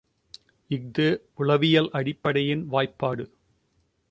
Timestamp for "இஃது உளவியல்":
0.69-1.89